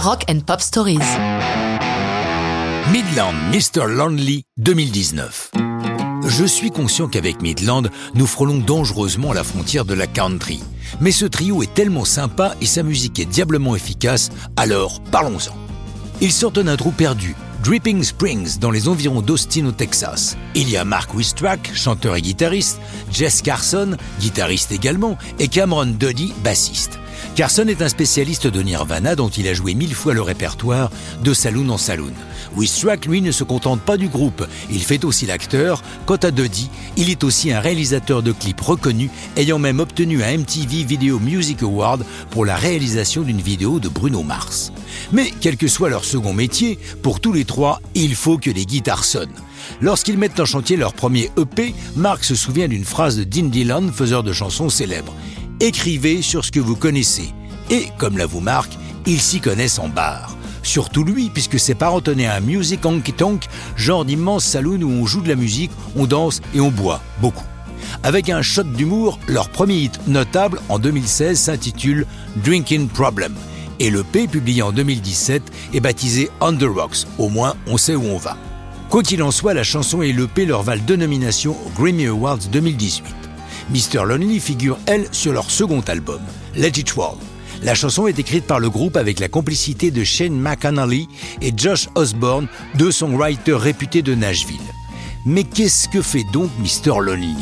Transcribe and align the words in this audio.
Rock 0.00 0.26
and 0.30 0.40
Pop 0.46 0.60
Stories. 0.60 0.98
Midland 2.92 3.34
Mr. 3.50 3.88
Lonely 3.88 4.44
2019. 4.56 5.50
Je 6.24 6.44
suis 6.44 6.70
conscient 6.70 7.08
qu'avec 7.08 7.42
Midland, 7.42 7.82
nous 8.14 8.28
frôlons 8.28 8.58
dangereusement 8.58 9.32
la 9.32 9.42
frontière 9.42 9.84
de 9.84 9.94
la 9.94 10.06
country. 10.06 10.60
Mais 11.00 11.10
ce 11.10 11.24
trio 11.24 11.64
est 11.64 11.74
tellement 11.74 12.04
sympa 12.04 12.54
et 12.60 12.66
sa 12.66 12.84
musique 12.84 13.18
est 13.18 13.24
diablement 13.24 13.74
efficace, 13.74 14.30
alors 14.56 15.00
parlons-en. 15.10 15.56
Ils 16.20 16.32
sortent 16.32 16.60
d'un 16.60 16.76
trou 16.76 16.92
perdu, 16.92 17.34
Dripping 17.64 18.04
Springs, 18.04 18.60
dans 18.60 18.70
les 18.70 18.86
environs 18.86 19.20
d'Austin 19.20 19.66
au 19.66 19.72
Texas. 19.72 20.36
Il 20.54 20.70
y 20.70 20.76
a 20.76 20.84
Mark 20.84 21.12
Wistrack, 21.12 21.72
chanteur 21.74 22.14
et 22.14 22.22
guitariste, 22.22 22.78
Jess 23.10 23.42
Carson, 23.42 23.96
guitariste 24.20 24.70
également, 24.70 25.18
et 25.40 25.48
Cameron 25.48 25.86
Duddy, 25.86 26.32
bassiste. 26.44 27.00
Carson 27.38 27.68
est 27.68 27.82
un 27.82 27.88
spécialiste 27.88 28.48
de 28.48 28.62
Nirvana 28.62 29.14
dont 29.14 29.28
il 29.28 29.46
a 29.46 29.54
joué 29.54 29.74
mille 29.74 29.94
fois 29.94 30.12
le 30.12 30.22
répertoire 30.22 30.90
de 31.22 31.32
saloon 31.32 31.68
en 31.68 31.78
saloon. 31.78 32.10
Wistrack, 32.56 33.06
lui, 33.06 33.22
ne 33.22 33.30
se 33.30 33.44
contente 33.44 33.80
pas 33.80 33.96
du 33.96 34.08
groupe, 34.08 34.44
il 34.72 34.82
fait 34.82 35.04
aussi 35.04 35.24
l'acteur. 35.24 35.84
Quant 36.04 36.16
à 36.16 36.32
Duddy, 36.32 36.68
il 36.96 37.10
est 37.10 37.22
aussi 37.22 37.52
un 37.52 37.60
réalisateur 37.60 38.24
de 38.24 38.32
clips 38.32 38.60
reconnu, 38.60 39.08
ayant 39.36 39.60
même 39.60 39.78
obtenu 39.78 40.24
un 40.24 40.38
MTV 40.38 40.82
Video 40.82 41.20
Music 41.20 41.62
Award 41.62 42.04
pour 42.30 42.44
la 42.44 42.56
réalisation 42.56 43.22
d'une 43.22 43.40
vidéo 43.40 43.78
de 43.78 43.88
Bruno 43.88 44.24
Mars. 44.24 44.72
Mais 45.12 45.32
quel 45.40 45.56
que 45.56 45.68
soit 45.68 45.90
leur 45.90 46.04
second 46.04 46.32
métier, 46.32 46.76
pour 47.04 47.20
tous 47.20 47.32
les 47.32 47.44
trois, 47.44 47.80
il 47.94 48.16
faut 48.16 48.38
que 48.38 48.50
les 48.50 48.66
guitares 48.66 49.04
sonnent. 49.04 49.28
Lorsqu'ils 49.80 50.18
mettent 50.18 50.40
en 50.40 50.44
chantier 50.44 50.76
leur 50.76 50.92
premier 50.92 51.30
EP, 51.36 51.72
Mark 51.94 52.24
se 52.24 52.34
souvient 52.34 52.66
d'une 52.66 52.84
phrase 52.84 53.16
de 53.16 53.22
Dean 53.22 53.46
Dillon, 53.46 53.92
faiseur 53.92 54.24
de 54.24 54.32
chansons 54.32 54.70
célèbres. 54.70 55.14
Écrivez 55.60 56.22
sur 56.22 56.44
ce 56.44 56.52
que 56.52 56.60
vous 56.60 56.76
connaissez. 56.76 57.34
Et, 57.68 57.88
comme 57.98 58.16
l'avoue 58.16 58.38
Marc, 58.38 58.78
ils 59.06 59.20
s'y 59.20 59.40
connaissent 59.40 59.80
en 59.80 59.88
bar. 59.88 60.36
Surtout 60.62 61.02
lui, 61.02 61.30
puisque 61.30 61.58
ses 61.58 61.74
parents 61.74 62.00
tenaient 62.00 62.28
un 62.28 62.38
music 62.38 62.86
honky 62.86 63.12
tonk, 63.12 63.48
genre 63.76 64.04
d'immense 64.04 64.44
saloon 64.44 64.82
où 64.82 64.88
on 64.88 65.04
joue 65.04 65.20
de 65.20 65.28
la 65.28 65.34
musique, 65.34 65.72
on 65.96 66.06
danse 66.06 66.42
et 66.54 66.60
on 66.60 66.70
boit, 66.70 67.02
beaucoup. 67.20 67.44
Avec 68.04 68.30
un 68.30 68.40
shot 68.40 68.62
d'humour, 68.62 69.18
leur 69.26 69.48
premier 69.48 69.78
hit 69.78 69.98
notable 70.06 70.60
en 70.68 70.78
2016 70.78 71.36
s'intitule 71.36 72.06
Drinking 72.36 72.86
Problem. 72.86 73.34
Et 73.80 73.90
le 73.90 74.04
P, 74.04 74.28
publié 74.28 74.62
en 74.62 74.70
2017, 74.70 75.42
est 75.74 75.80
baptisé 75.80 76.30
On 76.40 76.56
the 76.56 76.64
Rocks. 76.64 77.06
Au 77.18 77.28
moins, 77.28 77.56
on 77.66 77.78
sait 77.78 77.96
où 77.96 78.04
on 78.04 78.18
va. 78.18 78.36
Quoi 78.90 79.02
qu'il 79.02 79.24
en 79.24 79.32
soit, 79.32 79.54
la 79.54 79.64
chanson 79.64 80.02
et 80.02 80.12
l'EP 80.12 80.46
leur 80.46 80.62
valent 80.62 80.84
deux 80.86 80.96
nominations 80.96 81.56
aux 81.66 81.70
Grammy 81.70 82.06
Awards 82.06 82.38
2018. 82.52 83.27
Mr. 83.70 84.04
Lonely 84.04 84.40
figure, 84.40 84.78
elle, 84.86 85.06
sur 85.12 85.32
leur 85.32 85.50
second 85.50 85.82
album, 85.88 86.20
Let 86.54 86.78
It 86.78 86.90
Roll. 86.92 87.18
La 87.62 87.74
chanson 87.74 88.06
est 88.06 88.18
écrite 88.18 88.46
par 88.46 88.60
le 88.60 88.70
groupe 88.70 88.96
avec 88.96 89.20
la 89.20 89.28
complicité 89.28 89.90
de 89.90 90.04
Shane 90.04 90.38
McAnally 90.38 91.08
et 91.42 91.52
Josh 91.56 91.88
Osborne, 91.94 92.48
deux 92.76 92.92
songwriters 92.92 93.60
réputés 93.60 94.02
de 94.02 94.14
Nashville. 94.14 94.56
Mais 95.26 95.44
qu'est-ce 95.44 95.88
que 95.88 96.00
fait 96.00 96.24
donc 96.32 96.50
Mr. 96.58 97.00
Lonely? 97.00 97.36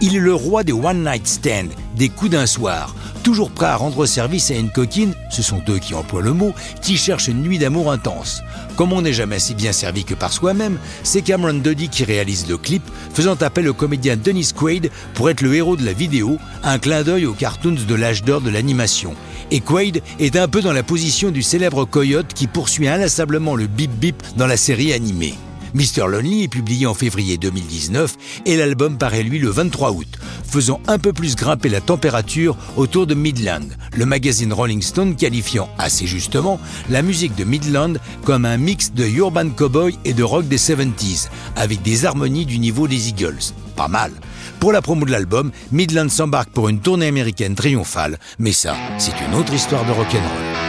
Il 0.00 0.14
est 0.14 0.20
le 0.20 0.32
roi 0.32 0.62
des 0.62 0.72
one 0.72 1.02
night 1.02 1.26
stands, 1.26 1.74
des 1.96 2.08
coups 2.08 2.30
d'un 2.30 2.46
soir, 2.46 2.94
toujours 3.24 3.50
prêt 3.50 3.66
à 3.66 3.74
rendre 3.74 4.06
service 4.06 4.48
à 4.52 4.54
une 4.54 4.70
coquine, 4.70 5.12
ce 5.28 5.42
sont 5.42 5.60
eux 5.68 5.80
qui 5.80 5.92
emploient 5.92 6.22
le 6.22 6.32
mot, 6.32 6.54
qui 6.82 6.96
cherche 6.96 7.26
une 7.26 7.42
nuit 7.42 7.58
d'amour 7.58 7.90
intense. 7.90 8.42
Comme 8.76 8.92
on 8.92 9.02
n'est 9.02 9.12
jamais 9.12 9.40
si 9.40 9.56
bien 9.56 9.72
servi 9.72 10.04
que 10.04 10.14
par 10.14 10.32
soi-même, 10.32 10.78
c'est 11.02 11.22
Cameron 11.22 11.54
Duddy 11.54 11.88
qui 11.88 12.04
réalise 12.04 12.48
le 12.48 12.56
clip, 12.56 12.84
faisant 13.12 13.34
appel 13.40 13.68
au 13.68 13.74
comédien 13.74 14.16
Dennis 14.16 14.52
Quaid 14.56 14.92
pour 15.14 15.30
être 15.30 15.40
le 15.40 15.52
héros 15.56 15.74
de 15.74 15.84
la 15.84 15.94
vidéo, 15.94 16.38
un 16.62 16.78
clin 16.78 17.02
d'œil 17.02 17.26
aux 17.26 17.34
cartoons 17.34 17.74
de 17.88 17.94
l'âge 17.96 18.22
d'or 18.22 18.40
de 18.40 18.50
l'animation. 18.50 19.16
Et 19.50 19.58
Quaid 19.58 20.00
est 20.20 20.36
un 20.36 20.46
peu 20.46 20.62
dans 20.62 20.72
la 20.72 20.84
position 20.84 21.32
du 21.32 21.42
célèbre 21.42 21.86
coyote 21.86 22.34
qui 22.34 22.46
poursuit 22.46 22.86
inlassablement 22.86 23.56
le 23.56 23.66
bip 23.66 23.90
bip 23.90 24.22
dans 24.36 24.46
la 24.46 24.56
série 24.56 24.92
animée. 24.92 25.34
Mr. 25.74 26.06
Lonely 26.08 26.44
est 26.44 26.48
publié 26.48 26.86
en 26.86 26.94
février 26.94 27.36
2019 27.36 28.16
et 28.46 28.56
l'album 28.56 28.98
paraît 28.98 29.22
lui 29.22 29.38
le 29.38 29.50
23 29.50 29.92
août, 29.92 30.18
faisant 30.44 30.80
un 30.86 30.98
peu 30.98 31.12
plus 31.12 31.36
grimper 31.36 31.68
la 31.68 31.80
température 31.80 32.56
autour 32.76 33.06
de 33.06 33.14
Midland, 33.14 33.68
le 33.94 34.06
magazine 34.06 34.52
Rolling 34.52 34.82
Stone 34.82 35.16
qualifiant 35.16 35.68
assez 35.78 36.06
justement 36.06 36.60
la 36.90 37.02
musique 37.02 37.34
de 37.34 37.44
Midland 37.44 37.94
comme 38.24 38.44
un 38.44 38.56
mix 38.56 38.92
de 38.92 39.04
urban 39.06 39.50
cowboy 39.50 39.98
et 40.04 40.14
de 40.14 40.22
rock 40.22 40.48
des 40.48 40.58
70s, 40.58 41.28
avec 41.56 41.82
des 41.82 42.04
harmonies 42.04 42.46
du 42.46 42.58
niveau 42.58 42.88
des 42.88 43.08
Eagles. 43.08 43.52
Pas 43.76 43.88
mal. 43.88 44.12
Pour 44.60 44.72
la 44.72 44.82
promo 44.82 45.04
de 45.04 45.12
l'album, 45.12 45.52
Midland 45.70 46.08
s'embarque 46.08 46.50
pour 46.50 46.68
une 46.68 46.80
tournée 46.80 47.06
américaine 47.06 47.54
triomphale, 47.54 48.18
mais 48.38 48.52
ça, 48.52 48.74
c'est 48.98 49.14
une 49.26 49.34
autre 49.34 49.54
histoire 49.54 49.84
de 49.84 49.92
rock'n'roll. 49.92 50.67